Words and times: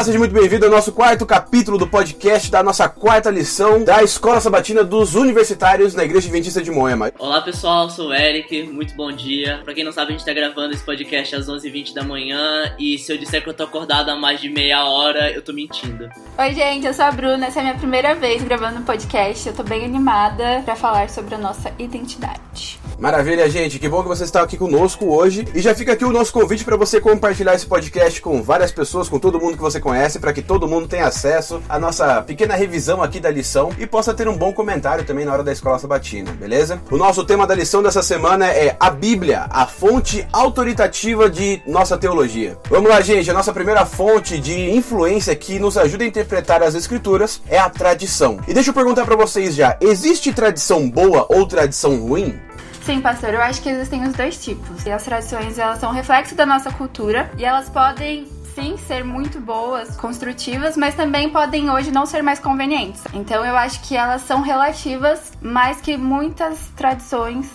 Olá, 0.00 0.06
seja 0.06 0.18
muito 0.18 0.32
bem-vindo 0.32 0.64
ao 0.64 0.70
nosso 0.70 0.92
quarto 0.92 1.26
capítulo 1.26 1.76
do 1.76 1.86
podcast 1.86 2.50
da 2.50 2.62
nossa 2.62 2.88
quarta 2.88 3.28
lição 3.28 3.84
da 3.84 4.02
Escola 4.02 4.40
Sabatina 4.40 4.82
dos 4.82 5.14
Universitários 5.14 5.94
na 5.94 6.04
Igreja 6.04 6.26
Adventista 6.26 6.62
de 6.62 6.70
Moema. 6.70 7.12
Olá 7.18 7.42
pessoal, 7.42 7.90
sou 7.90 8.08
o 8.08 8.14
Eric, 8.14 8.62
muito 8.62 8.94
bom 8.94 9.12
dia. 9.12 9.60
Pra 9.62 9.74
quem 9.74 9.84
não 9.84 9.92
sabe, 9.92 10.14
a 10.14 10.16
gente 10.16 10.24
tá 10.24 10.32
gravando 10.32 10.72
esse 10.72 10.82
podcast 10.82 11.36
às 11.36 11.48
11h20 11.48 11.92
da 11.92 12.02
manhã 12.02 12.74
e 12.78 12.96
se 12.96 13.12
eu 13.12 13.18
disser 13.18 13.42
que 13.42 13.50
eu 13.50 13.52
tô 13.52 13.64
acordado 13.64 14.08
há 14.08 14.16
mais 14.16 14.40
de 14.40 14.48
meia 14.48 14.86
hora, 14.86 15.30
eu 15.30 15.42
tô 15.42 15.52
mentindo. 15.52 16.08
Oi 16.38 16.54
gente, 16.54 16.86
eu 16.86 16.94
sou 16.94 17.04
a 17.04 17.12
Bruna, 17.12 17.48
essa 17.48 17.58
é 17.58 17.60
a 17.60 17.64
minha 17.64 17.76
primeira 17.76 18.14
vez 18.14 18.42
gravando 18.42 18.80
um 18.80 18.84
podcast. 18.84 19.48
Eu 19.48 19.54
tô 19.54 19.62
bem 19.62 19.84
animada 19.84 20.62
pra 20.64 20.76
falar 20.76 21.10
sobre 21.10 21.34
a 21.34 21.38
nossa 21.38 21.74
identidade. 21.78 22.80
Maravilha, 23.00 23.48
gente. 23.48 23.78
Que 23.78 23.88
bom 23.88 24.02
que 24.02 24.08
você 24.08 24.24
está 24.24 24.42
aqui 24.42 24.58
conosco 24.58 25.06
hoje. 25.06 25.48
E 25.54 25.60
já 25.60 25.74
fica 25.74 25.94
aqui 25.94 26.04
o 26.04 26.12
nosso 26.12 26.30
convite 26.34 26.62
para 26.62 26.76
você 26.76 27.00
compartilhar 27.00 27.54
esse 27.54 27.64
podcast 27.64 28.20
com 28.20 28.42
várias 28.42 28.70
pessoas, 28.70 29.08
com 29.08 29.18
todo 29.18 29.40
mundo 29.40 29.56
que 29.56 29.62
você 29.62 29.80
conhece, 29.80 29.89
para 30.20 30.32
que 30.32 30.40
todo 30.40 30.68
mundo 30.68 30.86
tenha 30.86 31.06
acesso 31.06 31.60
à 31.68 31.78
nossa 31.78 32.22
pequena 32.22 32.54
revisão 32.54 33.02
aqui 33.02 33.18
da 33.18 33.30
lição 33.30 33.70
e 33.78 33.86
possa 33.86 34.14
ter 34.14 34.28
um 34.28 34.36
bom 34.36 34.52
comentário 34.52 35.04
também 35.04 35.24
na 35.24 35.32
hora 35.32 35.42
da 35.42 35.52
escola 35.52 35.78
sabatina, 35.78 36.30
beleza? 36.32 36.80
O 36.90 36.96
nosso 36.96 37.24
tema 37.24 37.46
da 37.46 37.54
lição 37.54 37.82
dessa 37.82 38.02
semana 38.02 38.46
é 38.46 38.76
a 38.78 38.88
Bíblia, 38.88 39.46
a 39.50 39.66
fonte 39.66 40.26
autoritativa 40.32 41.28
de 41.28 41.60
nossa 41.66 41.98
teologia. 41.98 42.56
Vamos 42.68 42.88
lá, 42.88 43.00
gente. 43.00 43.30
A 43.30 43.34
nossa 43.34 43.52
primeira 43.52 43.84
fonte 43.84 44.38
de 44.38 44.70
influência 44.70 45.34
que 45.34 45.58
nos 45.58 45.76
ajuda 45.76 46.04
a 46.04 46.06
interpretar 46.06 46.62
as 46.62 46.74
escrituras 46.74 47.42
é 47.48 47.58
a 47.58 47.68
tradição. 47.68 48.38
E 48.46 48.54
deixa 48.54 48.70
eu 48.70 48.74
perguntar 48.74 49.04
para 49.04 49.16
vocês 49.16 49.54
já: 49.54 49.76
existe 49.80 50.32
tradição 50.32 50.88
boa 50.88 51.26
ou 51.28 51.46
tradição 51.46 51.96
ruim? 52.00 52.38
Sim, 52.84 53.00
pastor, 53.00 53.34
eu 53.34 53.42
acho 53.42 53.60
que 53.60 53.68
existem 53.68 54.02
os 54.04 54.14
dois 54.14 54.42
tipos. 54.42 54.86
E 54.86 54.90
as 54.90 55.02
tradições, 55.02 55.58
elas 55.58 55.78
são 55.78 55.92
reflexo 55.92 56.34
da 56.34 56.46
nossa 56.46 56.70
cultura 56.72 57.30
e 57.36 57.44
elas 57.44 57.68
podem 57.68 58.26
sim 58.60 58.76
ser 58.76 59.04
muito 59.04 59.40
boas, 59.40 59.96
construtivas, 59.96 60.76
mas 60.76 60.94
também 60.94 61.30
podem 61.30 61.70
hoje 61.70 61.90
não 61.90 62.04
ser 62.04 62.22
mais 62.22 62.38
convenientes. 62.38 63.02
Então 63.14 63.44
eu 63.44 63.56
acho 63.56 63.80
que 63.82 63.96
elas 63.96 64.22
são 64.22 64.42
relativas, 64.42 65.32
mas 65.40 65.80
que 65.80 65.96
muitas 65.96 66.58
tradições 66.76 67.50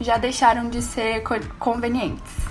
já 0.00 0.16
deixaram 0.16 0.68
de 0.68 0.80
ser 0.82 1.22
convenientes 1.58 2.45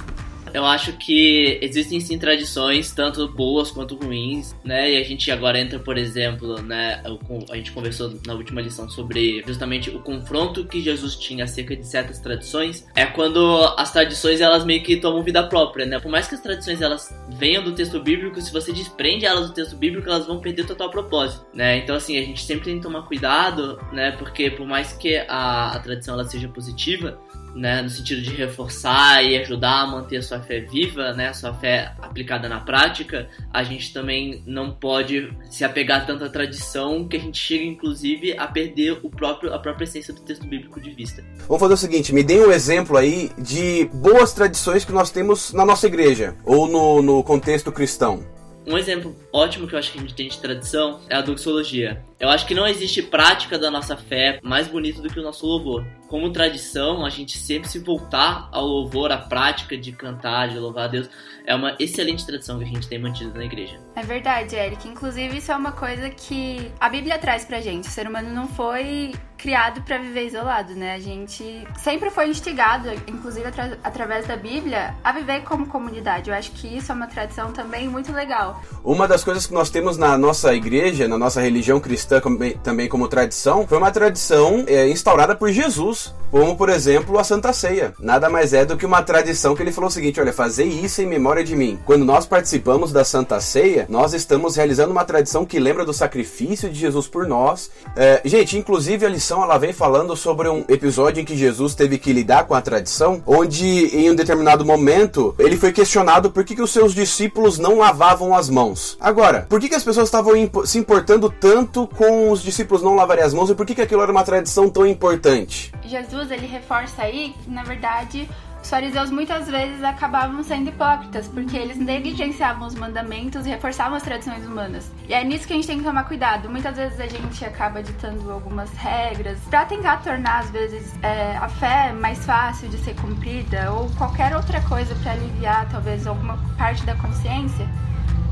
eu 0.56 0.66
acho 0.66 0.94
que 0.94 1.60
existem 1.62 2.00
sim 2.00 2.18
tradições, 2.18 2.94
tanto 2.94 3.28
boas 3.28 3.72
quanto 3.72 3.96
ruins, 3.96 4.56
né? 4.64 4.94
E 4.94 4.98
a 4.98 5.04
gente 5.04 5.30
agora 5.30 5.60
entra, 5.60 5.78
por 5.80 5.98
exemplo, 5.98 6.62
né? 6.62 7.04
A 7.52 7.58
gente 7.58 7.74
conversou 7.74 8.18
na 8.26 8.34
última 8.34 8.62
lição 8.62 8.90
sobre 8.90 9.44
justamente 9.46 9.90
o 9.90 10.00
confronto 10.00 10.64
que 10.66 10.82
Jesus 10.82 11.18
tinha 11.18 11.44
acerca 11.44 11.76
de 11.76 11.86
certas 11.86 12.22
tradições. 12.22 12.88
É 12.96 13.06
quando 13.06 13.66
as 13.78 13.92
tradições 13.92 14.40
elas 14.40 14.64
meio 14.64 14.82
que 14.82 14.96
tomam 14.96 15.22
vida 15.24 15.44
própria, 15.44 15.86
né? 15.86 16.00
Por 16.00 16.10
mais 16.10 16.26
que 16.26 16.36
as 16.36 16.42
tradições 16.42 16.82
elas 16.82 17.14
venham 17.38 17.62
do 17.62 17.74
texto 17.74 18.00
bíblico, 18.00 18.40
se 18.40 18.54
você 18.54 18.72
desprende 18.72 19.26
elas 19.26 19.50
do 19.50 19.54
texto 19.54 19.76
bíblico, 19.76 20.08
elas 20.08 20.26
vão 20.26 20.40
perder 20.40 20.66
total 20.66 20.90
propósito, 20.90 21.46
né? 21.54 21.80
Então, 21.80 21.98
assim, 21.98 22.18
a 22.18 22.22
gente 22.22 22.42
sempre 22.42 22.64
tem 22.64 22.78
que 22.78 22.82
tomar 22.82 23.02
cuidado, 23.02 23.78
né? 23.92 24.12
Porque 24.12 24.50
por 24.50 24.66
mais 24.66 24.94
que 24.94 25.18
a, 25.28 25.74
a 25.74 25.80
tradição 25.80 26.14
ela 26.14 26.24
seja 26.24 26.48
positiva, 26.48 27.20
né, 27.56 27.82
no 27.82 27.90
sentido 27.90 28.22
de 28.22 28.32
reforçar 28.32 29.24
e 29.24 29.38
ajudar 29.38 29.82
a 29.82 29.88
manter 29.88 30.18
a 30.18 30.22
sua 30.22 30.40
fé 30.42 30.60
viva, 30.60 31.14
né, 31.14 31.34
sua 31.34 31.54
fé 31.54 31.94
aplicada 32.02 32.50
na 32.50 32.60
prática, 32.60 33.30
a 33.52 33.64
gente 33.64 33.94
também 33.94 34.44
não 34.46 34.72
pode 34.72 35.32
se 35.50 35.64
apegar 35.64 36.06
tanto 36.06 36.26
à 36.26 36.30
tradição 36.30 37.08
que 37.08 37.16
a 37.16 37.20
gente 37.20 37.40
chega 37.40 37.64
inclusive 37.64 38.38
a 38.38 38.48
perder 38.48 39.00
o 39.02 39.10
próprio, 39.10 39.54
a 39.54 39.60
própria 39.60 39.86
essência 39.86 40.14
do 40.14 40.22
texto 40.22 40.46
bíblico 40.46 40.80
de 40.82 40.92
vista. 40.92 41.24
Vamos 41.48 41.60
fazer 41.60 41.74
o 41.74 41.78
seguinte, 41.78 42.14
me 42.14 42.24
dê 42.24 42.46
um 42.46 42.52
exemplo 42.52 42.98
aí 42.98 43.32
de 43.38 43.86
boas 43.94 44.34
tradições 44.34 44.84
que 44.84 44.92
nós 44.92 45.10
temos 45.10 45.54
na 45.54 45.66
nossa 45.66 45.88
igreja 45.88 46.36
ou 46.44 46.68
no, 46.68 47.02
no 47.02 47.24
contexto 47.24 47.72
cristão. 47.72 48.36
Um 48.68 48.78
exemplo 48.78 49.16
ótimo 49.32 49.68
que 49.68 49.76
eu 49.76 49.80
acho 49.80 49.92
que 49.92 50.00
a 50.00 50.02
gente 50.02 50.14
tem 50.16 50.28
de 50.28 50.40
tradição 50.40 51.00
é 51.10 51.16
a 51.16 51.22
doxologia. 51.22 52.04
Eu 52.20 52.30
acho 52.30 52.48
que 52.48 52.56
não 52.56 52.66
existe 52.66 53.02
prática 53.02 53.60
da 53.60 53.70
nossa 53.70 53.96
fé 53.96 54.40
mais 54.42 54.68
bonita 54.68 55.02
do 55.02 55.10
que 55.10 55.20
o 55.20 55.24
nosso 55.24 55.46
louvor. 55.46 55.86
Como 56.08 56.32
tradição, 56.32 57.06
a 57.06 57.10
gente 57.10 57.38
sempre 57.38 57.70
se 57.70 57.80
voltar 57.80 58.50
ao 58.52 58.66
louvor, 58.66 59.12
à 59.12 59.18
prática 59.18 59.78
de 59.78 59.92
cantar, 59.92 60.50
de 60.50 60.58
louvar 60.58 60.86
a 60.86 60.88
Deus, 60.88 61.10
é 61.46 61.54
uma 61.54 61.76
excelente 61.80 62.26
tradição 62.26 62.58
que 62.58 62.64
a 62.64 62.68
gente 62.68 62.88
tem 62.88 62.98
mantido 62.98 63.34
na 63.34 63.46
igreja. 63.46 63.80
É 63.96 64.02
verdade, 64.02 64.56
Eric. 64.56 64.88
Inclusive, 64.88 65.38
isso 65.38 65.52
é 65.52 65.56
uma 65.56 65.72
coisa 65.72 66.10
que 66.10 66.72
a 66.80 66.90
Bíblia 66.90 67.20
traz 67.20 67.46
pra 67.46 67.62
gente. 67.62 67.88
O 67.88 67.92
ser 67.92 68.08
humano 68.08 68.34
não 68.34 68.48
foi 68.48 69.14
criado 69.46 69.80
para 69.84 70.00
viver 70.00 70.26
isolado, 70.26 70.74
né? 70.74 70.96
A 70.96 71.00
gente 71.00 71.68
sempre 71.78 72.10
foi 72.10 72.30
instigado, 72.30 72.90
inclusive 73.06 73.46
atra 73.46 73.78
através 73.84 74.26
da 74.26 74.36
Bíblia, 74.36 74.96
a 75.04 75.12
viver 75.12 75.44
como 75.44 75.68
comunidade. 75.68 76.32
Eu 76.32 76.36
acho 76.36 76.52
que 76.54 76.76
isso 76.76 76.92
é 76.92 76.96
uma 76.96 77.06
tradição 77.06 77.52
também 77.52 77.88
muito 77.88 78.12
legal. 78.12 78.60
Uma 78.84 79.08
das 79.08 79.24
coisas 79.24 79.46
que 79.46 79.54
nós 79.54 79.70
temos 79.70 79.98
na 79.98 80.18
nossa 80.18 80.52
igreja, 80.56 81.08
na 81.08 81.16
nossa 81.16 81.42
religião 81.42 81.80
cristã 81.80 82.20
também 82.64 82.90
como 82.90 83.08
tradição, 83.08 83.68
foi 83.68 83.78
uma 83.78 83.92
tradição 83.92 84.64
é, 84.66 84.90
instaurada 84.90 85.36
por 85.36 85.52
Jesus, 85.52 86.16
como 86.32 86.58
por 86.58 86.70
exemplo 86.70 87.20
a 87.20 87.24
Santa 87.24 87.54
Ceia. 87.54 87.94
Nada 88.00 88.32
mais 88.32 88.52
é 88.52 88.66
do 88.66 88.76
que 88.76 88.86
uma 88.86 89.04
tradição 89.04 89.56
que 89.56 89.62
ele 89.62 89.72
falou 89.72 89.90
o 89.90 89.94
seguinte: 89.94 90.20
olha, 90.20 90.34
fazer 90.34 90.66
isso 90.66 91.04
em 91.04 91.06
memória 91.06 91.44
de 91.44 91.56
mim. 91.56 91.80
Quando 91.86 92.04
nós 92.04 92.26
participamos 92.26 92.92
da 92.92 93.04
Santa 93.04 93.40
Ceia, 93.40 93.86
nós 93.90 94.12
estamos 94.16 94.56
realizando 94.56 94.92
uma 94.92 95.06
tradição 95.06 95.46
que 95.46 95.60
lembra 95.60 95.86
do 95.86 95.94
sacrifício 95.94 96.68
de 96.68 96.80
Jesus 96.80 97.08
por 97.08 97.28
nós. 97.28 97.70
É, 97.96 98.22
gente, 98.26 98.58
inclusive 98.58 99.06
a 99.06 99.10
lição 99.10 99.35
ela 99.44 99.58
vem 99.58 99.74
falando 99.74 100.16
sobre 100.16 100.48
um 100.48 100.64
episódio 100.68 101.22
em 101.22 101.26
que 101.26 101.36
Jesus 101.36 101.76
teve 101.76 101.98
que 101.98 102.14
lidar 102.14 102.46
com 102.46 102.54
a 102.54 102.62
tradição, 102.62 103.22
onde 103.26 103.66
em 103.96 104.10
um 104.10 104.16
determinado 104.16 104.66
momento 104.66 105.36
ele 105.38 105.58
foi 105.58 105.72
questionado 105.72 106.32
por 106.32 106.44
que, 106.44 106.56
que 106.56 106.62
os 106.62 106.72
seus 106.72 106.94
discípulos 106.94 107.58
não 107.58 107.78
lavavam 107.78 108.36
as 108.36 108.50
mãos. 108.50 108.98
Agora, 109.00 109.46
por 109.50 109.60
que, 109.60 109.70
que 109.70 109.76
as 109.76 109.84
pessoas 109.84 110.08
estavam 110.08 110.34
se 110.66 110.78
importando 110.78 111.30
tanto 111.30 111.88
com 111.88 112.32
os 112.32 112.42
discípulos 112.42 112.84
não 112.84 112.96
lavarem 112.96 113.24
as 113.24 113.34
mãos 113.34 113.50
e 113.50 113.56
por 113.56 113.66
que, 113.66 113.76
que 113.76 113.82
aquilo 113.82 114.02
era 114.02 114.12
uma 114.12 114.24
tradição 114.24 114.70
tão 114.70 114.86
importante? 114.86 115.72
Jesus 115.84 116.32
ele 116.32 116.46
reforça 116.46 117.04
aí 117.04 117.34
na 117.48 117.64
verdade 117.64 118.30
os 118.66 118.70
fariseus 118.72 119.12
muitas 119.12 119.48
vezes 119.48 119.84
acabavam 119.84 120.44
sendo 120.44 120.70
hipócritas, 120.70 121.28
porque 121.28 121.56
eles 121.56 121.78
negligenciavam 121.78 122.68
os 122.68 122.74
mandamentos 122.74 123.46
e 123.46 123.50
reforçavam 123.52 123.96
as 123.96 124.02
tradições 124.02 124.44
humanas. 124.44 124.92
E 125.08 125.14
é 125.14 125.24
nisso 125.24 125.46
que 125.46 125.54
a 125.54 125.56
gente 125.56 125.68
tem 125.68 125.78
que 125.78 125.84
tomar 125.84 126.06
cuidado. 126.06 126.50
Muitas 126.50 126.76
vezes 126.76 127.00
a 127.00 127.06
gente 127.06 127.46
acaba 127.46 127.84
ditando 127.84 128.32
algumas 128.32 128.72
regras 128.72 129.38
para 129.52 129.66
tentar 129.66 129.98
tornar, 129.98 130.40
às 130.40 130.50
vezes, 130.50 130.96
é, 131.04 131.38
a 131.38 131.48
fé 131.48 131.94
mais 131.94 132.26
fácil 132.26 132.68
de 132.68 132.80
ser 132.80 132.96
cumprida 132.96 133.72
ou 133.72 133.88
qualquer 134.00 134.36
outra 134.36 134.60
coisa 134.62 134.96
para 134.96 135.12
aliviar, 135.12 135.70
talvez, 135.70 136.08
alguma 136.08 136.36
parte 136.58 136.84
da 136.88 136.96
consciência. 136.96 137.70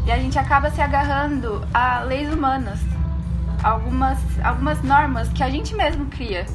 E 0.04 0.12
a 0.12 0.18
gente 0.18 0.40
acaba 0.40 0.72
se 0.72 0.82
agarrando 0.82 1.64
a 1.72 2.00
leis 2.00 2.34
humanas, 2.34 2.80
algumas, 3.62 4.18
algumas 4.44 4.82
normas 4.82 5.30
que 5.30 5.44
a 5.44 5.50
gente 5.52 5.76
mesmo 5.76 6.08
cria. 6.08 6.48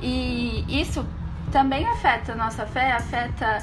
E 0.00 0.64
isso 0.66 1.04
também 1.50 1.86
afeta 1.88 2.32
a 2.32 2.36
nossa 2.36 2.66
fé, 2.66 2.92
afeta 2.92 3.58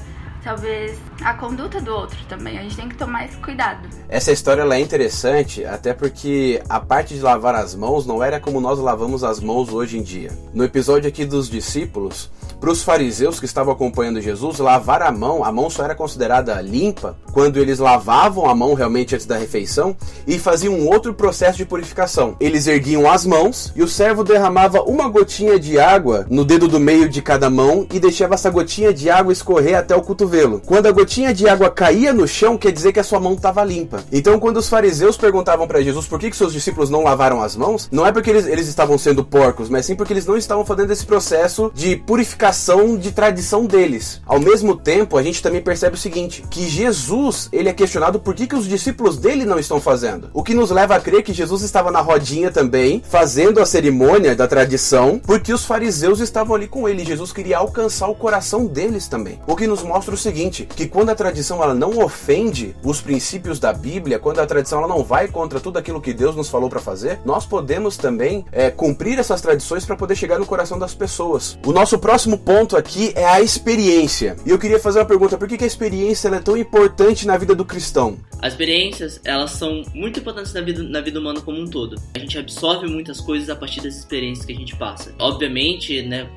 talvez 0.47 0.97
a 1.25 1.33
conduta 1.33 1.81
do 1.81 1.93
outro 1.93 2.17
também. 2.29 2.57
A 2.57 2.61
gente 2.61 2.77
tem 2.77 2.87
que 2.87 2.95
tomar 2.95 3.25
esse 3.25 3.35
cuidado. 3.35 3.89
Essa 4.07 4.31
história 4.31 4.61
é 4.61 4.79
interessante, 4.79 5.65
até 5.65 5.93
porque 5.93 6.61
a 6.69 6.79
parte 6.79 7.15
de 7.15 7.19
lavar 7.19 7.53
as 7.53 7.75
mãos 7.75 8.05
não 8.05 8.23
era 8.23 8.39
como 8.39 8.61
nós 8.61 8.79
lavamos 8.79 9.25
as 9.25 9.41
mãos 9.41 9.73
hoje 9.73 9.97
em 9.97 10.01
dia. 10.01 10.31
No 10.53 10.63
episódio 10.63 11.09
aqui 11.09 11.25
dos 11.25 11.49
discípulos, 11.49 12.31
para 12.61 12.71
os 12.71 12.81
fariseus 12.81 13.39
que 13.39 13.45
estavam 13.45 13.73
acompanhando 13.73 14.21
Jesus, 14.21 14.59
lavar 14.59 15.01
a 15.01 15.11
mão, 15.11 15.43
a 15.43 15.51
mão 15.51 15.69
só 15.69 15.83
era 15.83 15.93
considerada 15.93 16.59
limpa 16.61 17.17
quando 17.33 17.57
eles 17.57 17.77
lavavam 17.77 18.49
a 18.49 18.55
mão 18.55 18.73
realmente 18.73 19.13
antes 19.13 19.27
da 19.27 19.37
refeição 19.37 19.95
e 20.25 20.39
faziam 20.39 20.73
um 20.73 20.87
outro 20.87 21.13
processo 21.13 21.57
de 21.57 21.65
purificação. 21.65 22.37
Eles 22.39 22.67
erguiam 22.67 23.09
as 23.11 23.25
mãos 23.25 23.73
e 23.75 23.83
o 23.83 23.87
servo 23.87 24.23
derramava 24.23 24.81
uma 24.83 25.09
gotinha 25.09 25.59
de 25.59 25.77
água 25.77 26.25
no 26.29 26.45
dedo 26.45 26.67
do 26.67 26.79
meio 26.79 27.09
de 27.09 27.21
cada 27.21 27.49
mão 27.49 27.85
e 27.93 27.99
deixava 27.99 28.33
essa 28.33 28.49
gotinha 28.49 28.93
de 28.93 29.09
água 29.09 29.33
escorrer 29.33 29.77
até 29.77 29.95
o 29.95 30.01
cotovelo. 30.01 30.36
Quando 30.65 30.87
a 30.87 30.91
gotinha 30.91 31.33
de 31.33 31.47
água 31.47 31.69
caía 31.69 32.13
no 32.13 32.27
chão, 32.27 32.57
quer 32.57 32.71
dizer 32.71 32.93
que 32.93 32.99
a 32.99 33.03
sua 33.03 33.19
mão 33.19 33.33
estava 33.33 33.63
limpa. 33.63 34.03
Então, 34.11 34.39
quando 34.39 34.57
os 34.57 34.69
fariseus 34.69 35.17
perguntavam 35.17 35.67
para 35.67 35.81
Jesus 35.81 36.05
por 36.07 36.19
que, 36.19 36.29
que 36.29 36.37
seus 36.37 36.53
discípulos 36.53 36.89
não 36.89 37.03
lavaram 37.03 37.41
as 37.41 37.55
mãos, 37.55 37.87
não 37.91 38.05
é 38.05 38.11
porque 38.11 38.29
eles, 38.29 38.45
eles 38.45 38.67
estavam 38.67 38.97
sendo 38.97 39.23
porcos, 39.23 39.69
mas 39.69 39.85
sim 39.85 39.95
porque 39.95 40.13
eles 40.13 40.25
não 40.25 40.37
estavam 40.37 40.65
fazendo 40.65 40.91
esse 40.91 41.05
processo 41.05 41.71
de 41.73 41.95
purificação 41.95 42.97
de 42.97 43.11
tradição 43.11 43.65
deles. 43.65 44.21
Ao 44.25 44.39
mesmo 44.39 44.75
tempo, 44.75 45.17
a 45.17 45.23
gente 45.23 45.41
também 45.41 45.61
percebe 45.61 45.95
o 45.95 45.99
seguinte, 45.99 46.43
que 46.49 46.67
Jesus, 46.67 47.49
ele 47.51 47.69
é 47.69 47.73
questionado 47.73 48.19
por 48.19 48.35
que, 48.35 48.47
que 48.47 48.55
os 48.55 48.67
discípulos 48.67 49.17
dele 49.17 49.45
não 49.45 49.59
estão 49.59 49.79
fazendo. 49.79 50.29
O 50.33 50.43
que 50.43 50.53
nos 50.53 50.71
leva 50.71 50.95
a 50.95 50.99
crer 50.99 51.23
que 51.23 51.33
Jesus 51.33 51.61
estava 51.61 51.91
na 51.91 52.01
rodinha 52.01 52.51
também, 52.51 53.01
fazendo 53.07 53.59
a 53.59 53.65
cerimônia 53.65 54.35
da 54.35 54.47
tradição, 54.47 55.19
porque 55.19 55.53
os 55.53 55.65
fariseus 55.65 56.19
estavam 56.19 56.55
ali 56.55 56.67
com 56.67 56.87
ele. 56.87 57.05
Jesus 57.05 57.31
queria 57.31 57.57
alcançar 57.57 58.07
o 58.07 58.15
coração 58.15 58.65
deles 58.65 59.07
também. 59.07 59.39
O 59.47 59.55
que 59.55 59.67
nos 59.67 59.83
mostra 59.83 60.13
o 60.13 60.17
seguinte, 60.27 60.67
que 60.75 60.87
quando 60.87 61.09
a 61.09 61.15
tradição 61.15 61.63
ela 61.63 61.73
não 61.73 61.99
ofende 61.99 62.75
os 62.83 62.99
princípios 62.99 63.59
da 63.59 63.71
Bíblia, 63.71 64.19
quando 64.19 64.39
a 64.39 64.45
tradição 64.45 64.79
ela 64.79 64.87
não 64.87 65.03
vai 65.03 65.27
contra 65.29 65.59
tudo 65.59 65.79
aquilo 65.79 66.01
que 66.01 66.13
Deus 66.13 66.35
nos 66.35 66.49
falou 66.49 66.69
para 66.69 66.81
fazer, 66.81 67.19
nós 67.23 67.45
podemos 67.45 67.95
também 67.95 68.45
é, 68.51 68.69
cumprir 68.69 69.17
essas 69.19 69.39
tradições 69.39 69.85
para 69.85 69.95
poder 69.95 70.15
chegar 70.15 70.37
no 70.37 70.45
coração 70.45 70.77
das 70.77 70.93
pessoas. 70.93 71.57
O 71.65 71.71
nosso 71.71 71.97
próximo 71.97 72.37
ponto 72.37 72.75
aqui 72.75 73.13
é 73.15 73.25
a 73.25 73.41
experiência. 73.41 74.35
E 74.45 74.49
eu 74.49 74.59
queria 74.59 74.79
fazer 74.79 74.99
uma 74.99 75.05
pergunta: 75.05 75.37
por 75.37 75.47
que, 75.47 75.57
que 75.57 75.63
a 75.63 75.67
experiência 75.67 76.27
é 76.27 76.39
tão 76.39 76.57
importante 76.57 77.25
na 77.25 77.37
vida 77.37 77.55
do 77.55 77.63
cristão? 77.63 78.17
As 78.41 78.53
experiências, 78.53 79.19
elas 79.23 79.51
são 79.51 79.83
muito 79.93 80.19
importantes 80.19 80.53
na 80.53 80.61
vida, 80.61 80.83
na 80.83 81.01
vida 81.01 81.19
humana 81.19 81.41
como 81.41 81.59
um 81.59 81.67
todo. 81.67 81.95
A 82.15 82.19
gente 82.19 82.37
absorve 82.37 82.87
muitas 82.87 83.21
coisas 83.21 83.49
a 83.49 83.55
partir 83.55 83.81
das 83.81 83.95
experiências 83.95 84.45
que 84.45 84.51
a 84.51 84.55
gente 84.55 84.75
passa. 84.75 85.13
Obviamente, 85.19 86.01
né, 86.03 86.29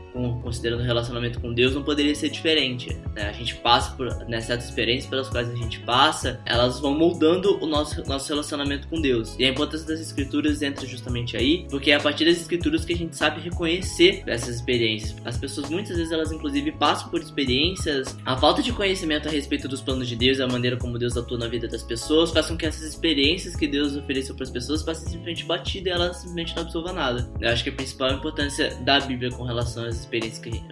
considerando 0.42 0.80
o 0.80 0.84
relacionamento 0.84 1.40
com 1.40 1.52
Deus, 1.52 1.74
não 1.74 1.82
poderia 1.82 2.14
ser 2.14 2.28
diferente. 2.28 2.96
Né? 3.14 3.28
A 3.28 3.32
gente 3.32 3.54
passa 3.56 3.94
por 3.96 4.06
né, 4.28 4.40
certas 4.40 4.68
experiências 4.68 5.08
pelas 5.08 5.28
quais 5.28 5.48
a 5.48 5.54
gente 5.54 5.80
passa, 5.80 6.40
elas 6.44 6.80
vão 6.80 6.96
moldando 6.96 7.62
o 7.62 7.66
nosso, 7.66 8.06
nosso 8.06 8.28
relacionamento 8.28 8.88
com 8.88 9.00
Deus. 9.00 9.34
E 9.38 9.44
a 9.44 9.48
importância 9.48 9.86
das 9.86 10.00
escrituras 10.00 10.62
entra 10.62 10.86
justamente 10.86 11.36
aí, 11.36 11.66
porque 11.70 11.90
é 11.90 11.94
a 11.94 12.00
partir 12.00 12.24
das 12.24 12.36
escrituras 12.36 12.84
que 12.84 12.92
a 12.92 12.96
gente 12.96 13.16
sabe 13.16 13.40
reconhecer 13.40 14.22
essas 14.26 14.56
experiências. 14.56 15.16
As 15.24 15.36
pessoas 15.36 15.68
muitas 15.70 15.96
vezes 15.96 16.12
elas 16.12 16.32
inclusive 16.32 16.72
passam 16.72 17.08
por 17.08 17.20
experiências, 17.20 18.16
a 18.24 18.36
falta 18.36 18.62
de 18.62 18.72
conhecimento 18.72 19.28
a 19.28 19.30
respeito 19.30 19.68
dos 19.68 19.80
planos 19.80 20.08
de 20.08 20.16
Deus, 20.16 20.40
a 20.40 20.46
maneira 20.46 20.76
como 20.76 20.98
Deus 20.98 21.16
atua 21.16 21.38
na 21.38 21.48
vida 21.48 21.68
das 21.68 21.82
pessoas, 21.82 22.30
façam 22.30 22.56
que 22.56 22.66
essas 22.66 22.82
experiências 22.82 23.54
que 23.56 23.66
Deus 23.66 23.96
ofereceu 23.96 24.34
para 24.34 24.44
as 24.44 24.50
pessoas 24.50 24.82
passem 24.82 25.08
simplesmente 25.08 25.44
batida 25.44 25.88
e 25.88 25.92
elas 25.92 26.16
simplesmente 26.16 26.54
não 26.56 26.62
absorvam 26.62 26.92
nada. 26.92 27.30
Eu 27.40 27.50
acho 27.50 27.64
que 27.64 27.70
a 27.70 27.72
principal 27.72 28.12
importância 28.12 28.74
da 28.82 29.00
Bíblia 29.00 29.30
com 29.30 29.44
relação 29.44 29.84
às 29.84 29.99
experiências 30.00 30.38
que 30.38 30.62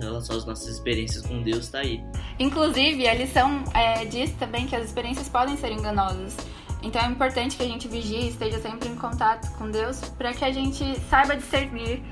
relação 0.00 0.36
às 0.36 0.44
nossas 0.44 0.68
experiências 0.68 1.24
com 1.24 1.42
Deus 1.42 1.66
está 1.66 1.78
aí. 1.80 2.02
Inclusive, 2.38 3.06
a 3.08 3.14
lição 3.14 3.64
é, 3.74 4.04
diz 4.04 4.32
também 4.32 4.66
que 4.66 4.74
as 4.74 4.84
experiências 4.84 5.28
podem 5.28 5.56
ser 5.56 5.72
enganosas. 5.72 6.36
Então 6.82 7.02
é 7.02 7.06
importante 7.06 7.56
que 7.56 7.62
a 7.62 7.66
gente 7.66 7.88
vigie, 7.88 8.28
esteja 8.28 8.60
sempre 8.60 8.88
em 8.88 8.94
contato 8.94 9.50
com 9.56 9.70
Deus, 9.70 10.00
para 10.16 10.32
que 10.32 10.44
a 10.44 10.52
gente 10.52 10.98
saiba 11.10 11.36
discernir 11.36 12.02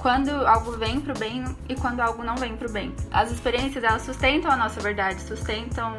quando 0.00 0.30
algo 0.46 0.72
vem 0.72 1.00
pro 1.00 1.16
bem 1.18 1.44
e 1.68 1.74
quando 1.74 2.00
algo 2.00 2.22
não 2.24 2.36
vem 2.36 2.56
pro 2.56 2.70
bem. 2.70 2.94
As 3.10 3.30
experiências 3.30 3.82
elas 3.84 4.02
sustentam 4.02 4.50
a 4.50 4.56
nossa 4.56 4.80
verdade, 4.80 5.20
sustentam 5.22 5.96